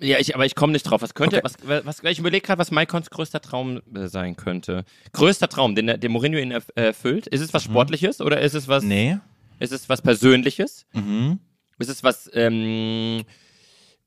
[0.00, 1.00] ja, ich, aber ich komme nicht drauf.
[1.02, 1.54] Was könnte, Okay.
[1.62, 4.84] was, was, ich überlege gerade, was Maikons größter Traum äh, sein könnte.
[5.12, 7.26] Größter Traum, den, der- den Mourinho ihn erf- erfüllt.
[7.26, 9.18] Ist es was Sportliches oder ist es was, Nee.
[9.58, 10.86] ist es was Persönliches?
[10.92, 11.38] Mhm.
[11.78, 13.24] Ist es was ähm,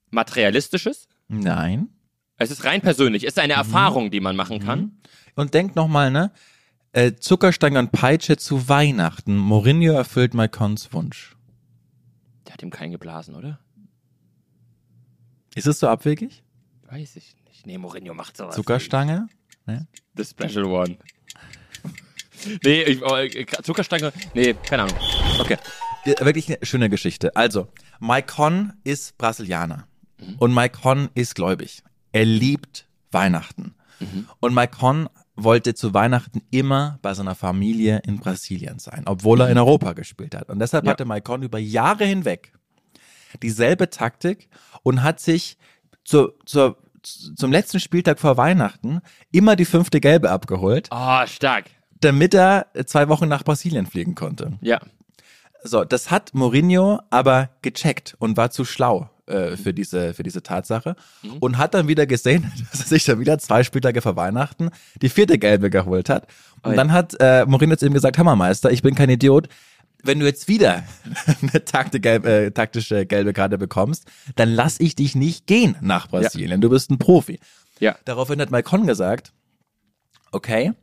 [0.10, 1.08] Materialistisches?
[1.28, 1.90] Nein.
[2.38, 3.24] Es ist rein persönlich.
[3.24, 4.98] Es ist eine Erfahrung, die man machen kann.
[5.36, 6.32] Und denk nochmal, ne?
[6.92, 9.38] Äh, Zuckerstange und Peitsche zu Weihnachten.
[9.38, 11.38] Mourinho erfüllt Maicons Wunsch.
[12.46, 13.60] Der hat ihm keinen geblasen, oder?
[15.56, 16.44] Ist es so abwegig?
[16.90, 17.66] Weiß ich nicht.
[17.66, 18.56] Nee, Mourinho macht sowas.
[18.56, 19.28] Zuckerstange?
[20.16, 20.98] The Special One.
[22.64, 24.12] nee, ich, oh, äh, Zuckerstange.
[24.34, 24.98] Nee, keine Ahnung.
[25.40, 25.58] Okay.
[26.20, 27.36] Wirklich eine schöne Geschichte.
[27.36, 27.68] Also,
[28.00, 29.88] Maicon ist Brasilianer.
[30.38, 31.84] Und Maicon ist gläubig.
[32.12, 33.76] Er liebt Weihnachten.
[34.40, 39.58] Und Maicon wollte zu Weihnachten immer bei seiner Familie in Brasilien sein, obwohl er in
[39.58, 40.50] Europa gespielt hat.
[40.50, 40.92] Und deshalb Ja.
[40.92, 42.54] hatte Maicon über Jahre hinweg
[43.42, 44.50] dieselbe Taktik
[44.84, 45.58] und hat sich
[46.04, 51.66] zur, zur, zum letzten Spieltag vor Weihnachten immer die fünfte Gelbe abgeholt, Ah, stark.
[52.00, 54.58] damit er zwei Wochen nach Brasilien fliegen konnte.
[54.62, 54.80] Ja.
[55.64, 60.42] So, das hat Mourinho aber gecheckt und war zu schlau äh, für, diese, für diese
[60.42, 60.96] Tatsache
[61.40, 64.72] und hat dann wieder gesehen, dass er sich dann wieder zwei Spieltage vor Weihnachten
[65.04, 66.26] die vierte Gelbe geholt hat.
[66.64, 66.76] Und Oi.
[66.76, 69.50] dann hat äh, Mourinho zu ihm gesagt, Hammermeister, ich bin kein Idiot,
[70.04, 70.84] wenn du jetzt wieder
[71.42, 76.62] eine gelb, äh, taktische gelbe Karte bekommst, dann lass ich dich nicht gehen nach Brasilien.
[76.62, 77.40] Du bist ein Profi.
[77.80, 77.96] Ja.
[78.06, 79.34] Daraufhin hat Maicon gesagt,
[80.32, 80.74] okay,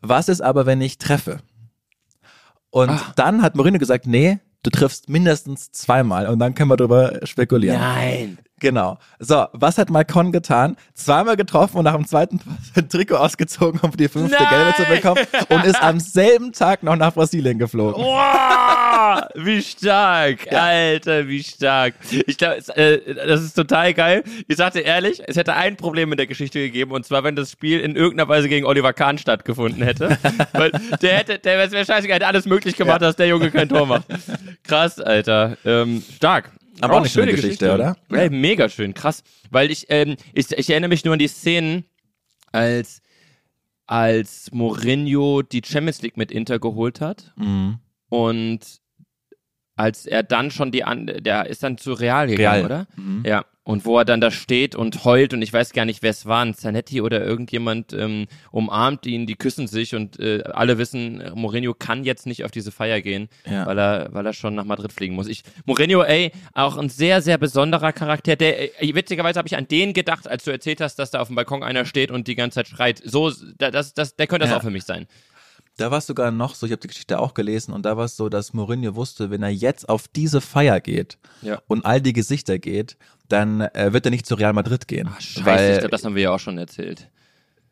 [0.00, 1.40] was ist aber, wenn ich treffe?
[2.70, 3.12] Und Ah.
[3.16, 7.80] dann hat Mourinho gesagt, nee, du triffst mindestens zweimal und dann können wir drüber spekulieren.
[7.80, 8.38] Nein.
[8.60, 8.98] Genau.
[9.18, 10.76] So, was hat Malcon getan?
[10.94, 12.40] Zweimal getroffen und nach dem zweiten
[12.88, 14.48] Trikot ausgezogen, um die fünfte Nein!
[14.48, 18.02] Gelbe zu bekommen und ist am selben Tag noch nach Brasilien geflogen.
[18.02, 21.94] Wow, wie stark, Alter, wie stark.
[22.26, 24.24] Ich glaube, äh, das ist total geil.
[24.46, 27.52] Ich sagte ehrlich, es hätte ein Problem in der Geschichte gegeben, und zwar, wenn das
[27.52, 30.18] Spiel in irgendeiner Weise gegen Oliver Kahn stattgefunden hätte.
[30.52, 33.86] Weil der hätte, der wäre scheißegal, hätte alles möglich gemacht, dass der Junge kein Tor
[33.86, 34.04] macht.
[34.64, 35.56] Krass, Alter.
[35.64, 36.50] Ähm, stark.
[36.80, 37.96] Aber auch eine schöne Geschichte, oder?
[38.10, 39.22] Ey, mega schön, krass.
[39.50, 41.84] Weil ich, ähm, ich, ich erinnere mich nur an die Szenen,
[42.52, 43.02] als,
[43.86, 47.32] als Mourinho die Champions League mit Inter geholt hat.
[47.36, 47.78] Mhm.
[48.08, 48.77] Und
[49.78, 52.36] als er dann schon die an, der ist dann zu Real Real.
[52.36, 52.86] gegangen, oder?
[52.96, 53.22] Mhm.
[53.26, 53.44] Ja.
[53.64, 56.24] Und wo er dann da steht und heult und ich weiß gar nicht, wer es
[56.24, 61.22] war, ein Zanetti oder irgendjemand ähm, umarmt ihn, die küssen sich und äh, alle wissen,
[61.34, 63.66] Mourinho kann jetzt nicht auf diese Feier gehen, Ja.
[63.66, 65.28] weil er, weil er schon nach Madrid fliegen muss.
[65.28, 68.36] Ich, Mourinho, ey, auch ein sehr, sehr besonderer Charakter.
[68.36, 71.26] Der, äh, witzigerweise habe ich an den gedacht, als du erzählt hast, dass da auf
[71.26, 73.02] dem Balkon einer steht und die ganze Zeit schreit.
[73.04, 74.56] So, da- das, das, der könnte das Ja.
[74.56, 75.06] auch für mich sein.
[75.78, 78.04] Da war es sogar noch so, ich habe die Geschichte auch gelesen und da war
[78.04, 81.62] es so, dass Mourinho wusste, wenn er jetzt auf diese Feier geht Ja.
[81.68, 82.96] und all die Gesichter geht,
[83.28, 85.08] dann äh, wird er nicht zu Real Madrid gehen.
[85.10, 87.08] Ach, scheiße, weil, ich glaube, das haben wir ja auch schon erzählt.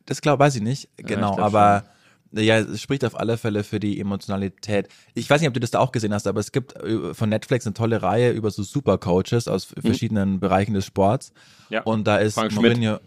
[0.07, 1.85] Das glaube weiß ich nicht, genau, ich glaub aber
[2.33, 4.89] ja, es spricht auf alle Fälle für die Emotionalität.
[5.15, 7.29] Ich weiß nicht, ob du das da auch gesehen hast, aber es gibt äh, von
[7.29, 11.33] Netflix eine tolle Reihe über so Supercoaches aus verschiedenen Bereichen des Sports.
[11.33, 11.75] Mhm.
[11.75, 11.83] Ja.
[11.83, 13.01] Und da ist Frank Schmidt.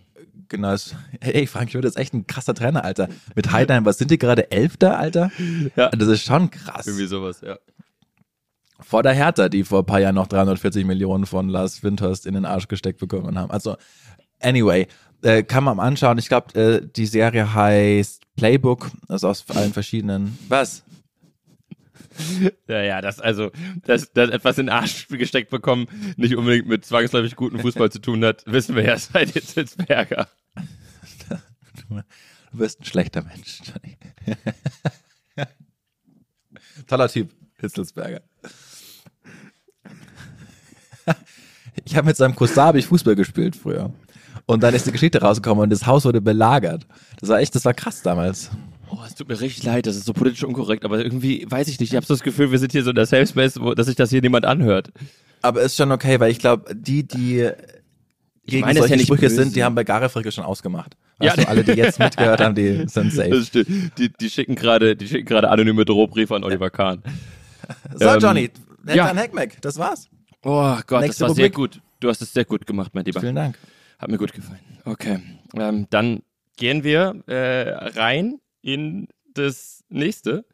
[0.47, 3.07] Genau, ist, hey, Frank Schmidt ist echt ein krasser Trainer, Alter.
[3.35, 5.31] Mit Heidenheim, was sind die gerade, Elfter, Alter?
[5.75, 5.89] Ja.
[5.89, 6.87] Das ist schon krass.
[6.87, 7.57] Irgendwie sowas, ja.
[8.79, 12.33] Vor der Hertha, die vor ein paar Jahren noch 340 Millionen von Lars Windhorst in
[12.33, 13.51] den Arsch gesteckt bekommen haben.
[13.51, 13.75] Also,
[14.39, 14.87] anyway,
[15.21, 16.17] äh, kann man mal anschauen.
[16.17, 20.37] Ich glaube, äh, die Serie heißt Playbook, also aus allen verschiedenen.
[20.47, 20.83] Was?
[22.67, 23.51] Ja, ja, das also,
[23.85, 27.99] dass, dass etwas in den Arsch gesteckt bekommen nicht unbedingt mit zwangsläufig gutem Fußball zu
[27.99, 30.27] tun hat, wissen wir ja seit jetzt Hitzberger.
[31.89, 33.97] Du bist ein schlechter Mensch, Johnny.
[36.87, 38.21] Toller Typ, Hitzelsberger.
[41.85, 43.91] Ich habe mit seinem Cousin hab ich Fußball gespielt früher.
[44.45, 46.85] Und dann ist die Geschichte rausgekommen und das Haus wurde belagert.
[47.19, 48.49] Das war echt, das war krass damals.
[48.91, 51.79] Oh, es tut mir richtig leid, das ist so politisch unkorrekt, aber irgendwie weiß ich
[51.79, 51.91] nicht.
[51.91, 53.85] Ich habe so das Gefühl, wir sind hier so in der Safe Space, wo, dass
[53.87, 54.91] sich das hier niemand anhört.
[55.41, 57.49] Aber ist schon okay, weil ich glaube, die, die
[58.45, 59.35] gegen meine, solche ja Sprüche böse.
[59.35, 60.97] sind, die haben bei Garefricke schon ausgemacht.
[61.21, 61.29] Ja.
[61.37, 63.29] Weißt du, alle, die jetzt mitgehört haben, die sind safe.
[63.29, 63.97] Das stimmt.
[63.97, 67.03] Die, die schicken gerade, die schicken gerade anonyme Drohbriefe an Oliver Kahn.
[67.95, 68.49] So, Ähm, Johnny,
[68.87, 68.95] ja.
[68.95, 69.15] ja.
[69.15, 70.09] Heckmeck, das war's.
[70.43, 71.53] Oh Gott, Nächste das war sehr Rubrik.
[71.53, 71.81] gut.
[71.99, 73.19] Du hast es sehr gut gemacht, mein Lieber.
[73.19, 73.57] Vielen Dank.
[73.99, 74.59] Hat mir gut gefallen.
[74.85, 75.19] Okay,
[75.55, 76.21] ähm, dann
[76.57, 80.45] gehen wir äh, rein in das nächste.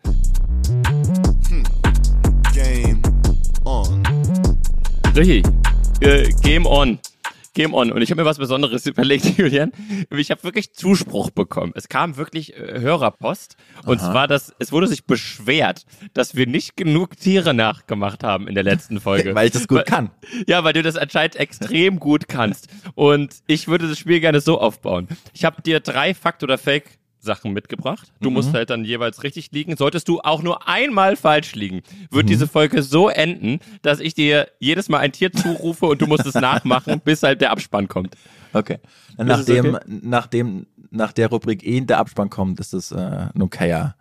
[2.54, 3.02] Game
[3.64, 4.04] on.
[5.16, 5.46] Richtig.
[6.02, 7.00] Äh, Game on.
[7.54, 7.92] Game on.
[7.92, 9.72] Und ich habe mir was Besonderes überlegt, Julian.
[10.12, 11.72] Ich habe wirklich Zuspruch bekommen.
[11.74, 13.56] Es kam wirklich äh, Hörerpost.
[13.86, 14.12] Und Aha.
[14.12, 18.64] zwar, dass es wurde sich beschwert, dass wir nicht genug Tiere nachgemacht haben in der
[18.64, 19.34] letzten Folge.
[19.36, 20.12] Weil ich das gut kann.
[20.48, 22.68] Ja, weil du das anscheinend extrem gut kannst.
[22.94, 25.08] Und ich würde das Spiel gerne so aufbauen.
[25.34, 28.12] Ich habe dir drei Fakt oder Fake Sachen mitgebracht.
[28.22, 29.76] Du musst halt dann jeweils richtig liegen.
[29.76, 34.48] Solltest du auch nur einmal falsch liegen, wird diese Folge so enden, dass ich dir
[34.60, 38.16] jedes Mal ein Tier zurufe und du musst es nachmachen, bis halt der Abspann kommt.
[38.54, 38.80] Okay.
[39.18, 39.84] Nachdem, okay?
[39.88, 43.96] nachdem nach der Rubrik eh der Abspann kommt, ist es äh, ein okayer,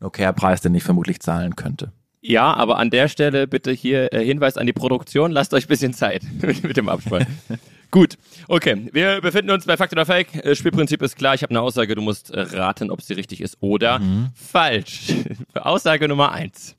[0.00, 1.92] ein okayer Preis, den ich vermutlich zahlen könnte.
[2.20, 5.30] Ja, aber an der Stelle bitte hier äh, Hinweis an die Produktion.
[5.30, 7.26] Lasst euch ein bisschen Zeit mit, mit dem Abspann.
[7.90, 8.88] Gut, okay.
[8.92, 10.34] Wir befinden uns bei Fakt oder Fake.
[10.44, 11.34] Äh, Spielprinzip ist klar.
[11.34, 11.94] Ich habe eine Aussage.
[11.94, 14.00] Du musst äh, raten, ob sie richtig ist oder
[14.34, 15.12] falsch.
[15.54, 16.76] Aussage Nummer eins.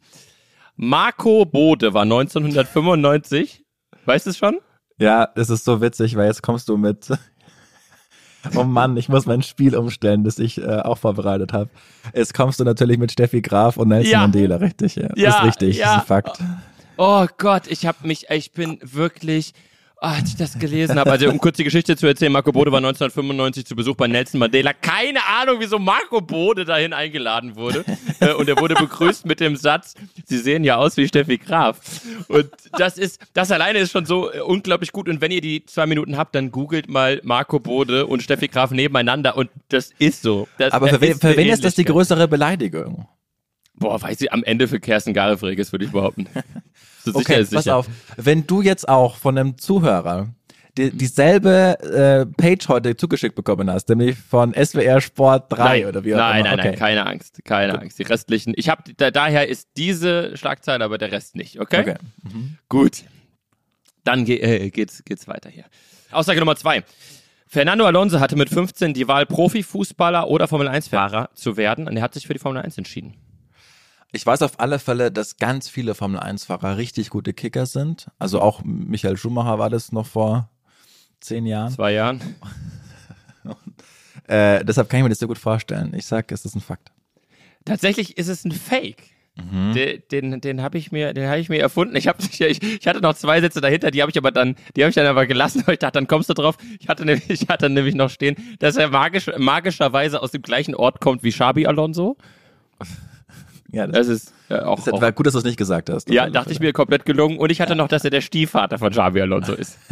[0.76, 3.64] Marco Bode war 1995.
[4.06, 4.60] Weißt du es schon?
[4.98, 7.08] Ja, es ist so witzig, weil jetzt kommst du mit.
[8.56, 11.70] Oh Mann, ich muss mein Spiel umstellen, das ich äh, auch vorbereitet habe.
[12.16, 14.20] Jetzt kommst du natürlich mit Steffi Graf und Nelson Ja.
[14.22, 14.96] Mandela, richtig?
[14.96, 15.86] Ja, Ja, ist richtig, ja.
[15.88, 16.40] das ist ein Fakt.
[16.96, 19.52] Oh Gott, ich habe mich, ich bin wirklich,
[20.02, 22.78] als ich das gelesen habe, also um kurz die Geschichte zu erzählen, Marco Bode war
[22.78, 24.74] 1995 zu Besuch bei Nelson Mandela.
[24.74, 27.84] Keine Ahnung, wieso Marco Bode dahin eingeladen wurde.
[28.22, 31.80] Äh, und er wurde begrüßt mit dem Satz, Sie sehen ja aus wie Steffi Graf.
[32.28, 35.08] Und das ist, das alleine ist schon so äh, unglaublich gut.
[35.08, 38.72] Und wenn ihr die zwei Minuten habt, dann googelt mal Marco Bode und Steffi Graf
[38.72, 39.38] nebeneinander.
[39.38, 40.48] Und das ist so.
[40.58, 43.08] Das, Aber er für wen, ist für wen ist das die größere Beleidigung?
[43.76, 46.28] Boah, weiß ich, am Ende für Kersten Garefreges, würde ich behaupten.
[47.12, 47.76] Sicher Okay, ist pass sicher.
[47.78, 47.88] auf.
[48.18, 50.30] Wenn du jetzt auch von einem Zuhörer
[50.78, 56.04] die, dieselbe äh, Page heute zugeschickt bekommen hast, nämlich von SWR Sport 3 Nein, oder
[56.04, 56.50] wie auch nein, immer.
[56.50, 56.78] nein, nein, okay.
[56.78, 58.00] keine Angst, keine Angst.
[58.00, 61.82] Die restlichen, ich habe, da, daher ist diese Schlagzeile, aber der Rest nicht, okay?
[61.82, 61.96] Okay.
[62.70, 63.04] Gut.
[64.04, 65.66] Dann ge äh, geht's, geht's weiter hier.
[66.12, 66.84] Aussage Nummer zwei.
[67.48, 72.14] Fernando Alonso hatte mit 15 die Wahl, Profifußballer oder Formel-1-Fahrer zu werden und er hat
[72.14, 73.16] sich für die Formel 1 entschieden.
[74.12, 78.08] Ich weiß auf alle Fälle, dass ganz viele Formel 1-Fahrer richtig gute Kicker sind.
[78.18, 80.50] Also auch Michael Schumacher war das noch vor
[81.20, 81.72] zehn Jahren.
[81.72, 82.22] Zwei Jahren.
[84.28, 85.92] Äh, deshalb kann ich mir das sehr gut vorstellen.
[85.96, 86.92] Ich sag, es ist ein Fakt.
[87.66, 89.02] Tatsächlich ist es ein Fake.
[89.36, 89.74] Mhm.
[89.74, 91.96] Den, den, den habe ich mir, den habe ich mir erfunden.
[91.96, 94.84] Ich, hab, ich, ich hatte noch zwei Sätze dahinter, die habe ich aber dann, die
[94.84, 96.58] habe ich dann aber gelassen, weil ich dachte, dann kommst du drauf.
[96.80, 100.76] Ich hatte nämlich, ich hatte nämlich noch stehen, dass er magisch, magischerweise aus dem gleichen
[100.76, 102.16] Ort kommt wie Xabi Alonso.
[103.72, 105.90] Ja, das, Das ist äh, auch, das auch war gut, dass du es nicht gesagt
[105.90, 106.10] hast.
[106.10, 107.38] ja, dachte ich mir komplett gelungen.
[107.38, 109.78] Und ich hatte noch, dass er der Stiefvater von Xabi Alonso ist.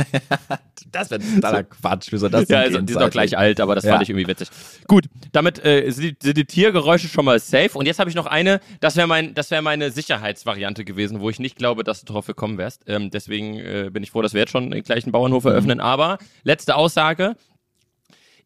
[0.92, 2.14] Das wäre totaler Quatsch.
[2.14, 3.92] Wie soll das Ja, also, die sind doch gleich alt, aber das Ja.
[3.94, 4.48] fand ich irgendwie witzig.
[4.88, 7.78] Gut, damit äh, sind, die, Tiergeräusche schon mal safe.
[7.78, 11.30] Und jetzt habe ich noch eine, das wäre mein, das wäre meine Sicherheitsvariante gewesen, wo
[11.30, 12.84] ich nicht glaube, dass du drauf gekommen wärst.
[12.88, 15.50] Ähm, deswegen äh, bin ich froh, dass wir jetzt schon den gleichen Bauernhof Mhm.
[15.52, 15.80] eröffnen.
[15.82, 17.36] Aber letzte Aussage.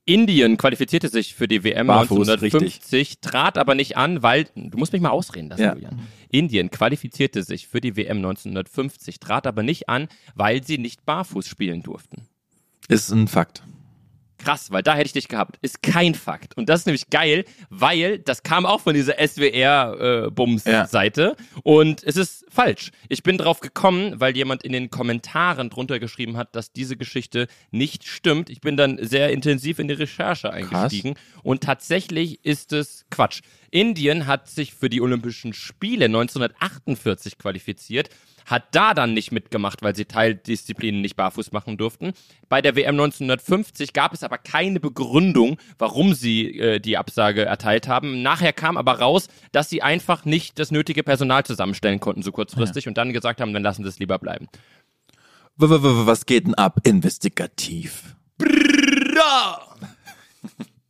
[0.05, 4.93] Indien qualifizierte sich für die WM Barfuß, 1950, trat aber nicht an, weil, du musst
[4.93, 5.73] mich mal ausreden lassen, Ja.
[5.73, 6.07] Julian.
[6.29, 11.47] Indien qualifizierte sich für die WM 1950, trat aber nicht an, weil sie nicht barfuß
[11.47, 12.27] spielen durften.
[12.87, 13.63] Ist ein Fakt.
[14.43, 15.57] Krass, weil da hätte ich dich gehabt.
[15.61, 16.57] Ist kein Fakt.
[16.57, 21.35] Und das ist nämlich geil, weil das kam auch von dieser SWR-Bums-Seite.
[21.63, 22.91] Und es ist falsch.
[23.07, 27.47] Ich bin drauf gekommen, weil jemand in den Kommentaren drunter geschrieben hat, dass diese Geschichte
[27.69, 28.49] nicht stimmt.
[28.49, 31.15] Ich bin dann sehr intensiv in die Recherche eingestiegen.
[31.43, 33.41] Und tatsächlich ist es Quatsch.
[33.71, 38.09] Indien hat sich für die Olympischen Spiele 1948 qualifiziert
[38.45, 42.13] hat da dann nicht mitgemacht, weil sie Teildisziplinen nicht barfuß machen durften.
[42.49, 47.87] Bei der WM 1950 gab es aber keine Begründung, warum sie äh, die Absage erteilt
[47.87, 48.21] haben.
[48.21, 52.87] Nachher kam aber raus, dass sie einfach nicht das nötige Personal zusammenstellen konnten, so kurzfristig,
[52.87, 54.47] und dann gesagt haben, dann lassen sie es lieber bleiben.
[55.55, 56.79] Was geht denn ab?
[56.83, 58.15] Investigativ.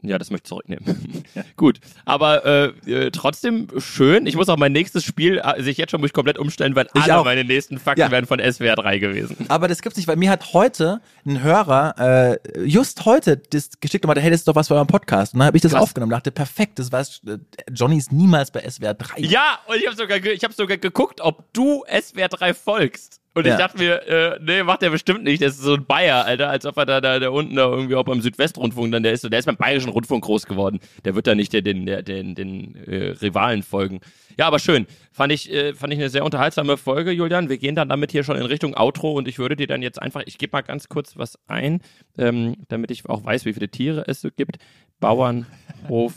[0.04, 1.24] Ja, das möchte ich zurücknehmen.
[1.58, 4.26] Gut, aber äh, äh, trotzdem schön.
[4.26, 6.88] Ich muss auch mein nächstes Spiel, äh, sich jetzt schon muss ich komplett umstellen, weil
[6.96, 7.24] Ich alle auch.
[7.26, 8.10] meine nächsten Fakten Ja.
[8.12, 9.38] wären von SWR 3 gewesen.
[9.48, 14.04] Aber das gibt's nicht, weil mir hat heute ein Hörer äh, just heute das geschickt
[14.04, 15.34] und meinte, hey, das ist doch was für euren Podcast.
[15.34, 15.84] Und dann habe ich das Krass.
[15.84, 17.38] aufgenommen und dachte, perfekt, das weiß äh,
[17.72, 19.22] Johnny ist niemals bei SWR 3.
[19.22, 23.20] Ja, und ich habe sogar, ich hab sogar geguckt, ob du SWR 3 folgst.
[23.34, 23.58] Und ich Ja.
[23.58, 25.41] dachte mir, äh, nee, macht er bestimmt nicht.
[25.41, 27.96] Das ist so ein Bayer, Alter, als ob er da, da, da unten da irgendwie
[27.96, 30.80] auch beim Südwestrundfunk dann, der ist, der ist beim Bayerischen Rundfunk groß geworden.
[31.06, 34.02] Der wird da nicht der, den, der, den, den äh, Rivalen folgen.
[34.38, 34.86] Ja, aber schön.
[35.13, 37.48] Fand ich, äh, fand ich eine sehr unterhaltsame Folge, Julian.
[37.48, 40.02] Wir gehen dann damit hier schon in Richtung Outro und ich würde dir dann jetzt
[40.02, 41.80] einfach, ich gebe mal ganz kurz was ein,
[42.17, 44.58] ähm, damit ich auch weiß, wie viele Tiere es so gibt.
[45.00, 46.13] Bauernhof.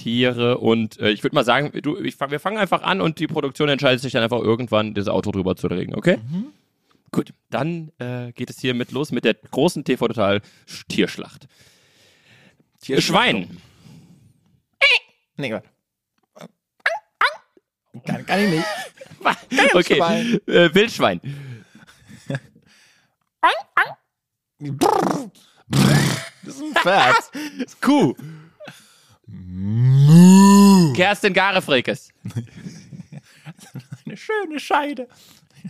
[0.00, 3.26] Tiere und äh, ich würde mal sagen, du, ich, wir fangen einfach an und die
[3.26, 6.18] Produktion entscheidet sich dann einfach irgendwann, das Auto drüber zu legen, okay?
[7.12, 10.40] Gut, dann äh, geht es hier mit los mit der großen TV Total
[10.88, 11.48] Tierschlacht.
[12.82, 13.58] Schwein.
[15.36, 15.68] Nee, warte.
[18.06, 18.66] Kann, kann ich nicht.
[19.74, 20.40] Okay, Schwein.
[20.46, 21.20] äh, Wildschwein.
[26.44, 27.30] Das ist ein Pferd.
[27.80, 28.14] Kuh.
[30.94, 32.10] Kerstin Garefrekes.
[34.06, 35.08] Eine schöne Scheide.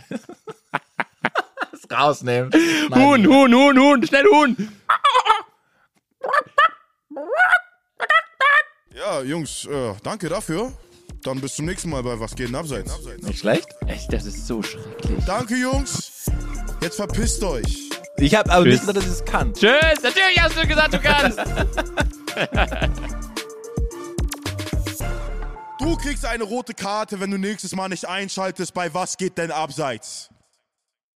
[0.09, 2.51] das rausnehmen.
[2.93, 4.55] Huhn, Huhn, Huhn, Huhn, schnell Huhn.
[8.93, 10.71] Ja, Jungs, äh, danke dafür.
[11.23, 12.97] Dann bis zum nächsten Mal bei Was geht denn abseits.
[13.21, 13.67] Nicht schlecht.
[13.87, 15.23] Echt, das ist so schrecklich.
[15.25, 16.29] Danke, Jungs.
[16.81, 17.89] Jetzt verpisst euch.
[18.17, 18.73] Ich habe aber Tschüss.
[18.73, 19.53] nicht gesagt, dass ich es kann.
[19.53, 21.39] Tschüss, natürlich hast du gesagt, du kannst.
[25.81, 29.49] Du kriegst eine rote Karte, wenn du nächstes Mal nicht einschaltest bei Was geht denn
[29.49, 30.29] abseits.